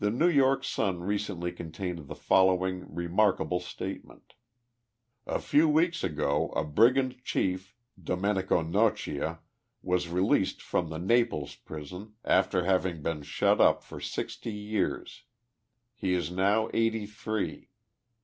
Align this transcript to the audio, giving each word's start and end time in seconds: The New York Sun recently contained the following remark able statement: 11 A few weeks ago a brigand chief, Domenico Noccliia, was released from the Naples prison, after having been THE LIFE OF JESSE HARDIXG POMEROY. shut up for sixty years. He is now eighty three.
The 0.00 0.10
New 0.10 0.26
York 0.26 0.64
Sun 0.64 1.02
recently 1.04 1.52
contained 1.52 2.08
the 2.08 2.16
following 2.16 2.92
remark 2.92 3.40
able 3.40 3.60
statement: 3.60 4.34
11 5.28 5.38
A 5.38 5.40
few 5.40 5.68
weeks 5.68 6.02
ago 6.02 6.48
a 6.56 6.64
brigand 6.64 7.22
chief, 7.22 7.76
Domenico 8.02 8.64
Noccliia, 8.64 9.38
was 9.80 10.08
released 10.08 10.60
from 10.60 10.88
the 10.88 10.98
Naples 10.98 11.54
prison, 11.54 12.14
after 12.24 12.64
having 12.64 12.94
been 12.96 13.20
THE 13.20 13.20
LIFE 13.20 13.20
OF 13.20 13.22
JESSE 13.22 13.28
HARDIXG 13.28 13.38
POMEROY. 13.48 13.56
shut 13.56 13.60
up 13.76 13.84
for 13.84 14.00
sixty 14.00 14.52
years. 14.52 15.22
He 15.94 16.14
is 16.14 16.32
now 16.32 16.68
eighty 16.74 17.06
three. 17.06 17.68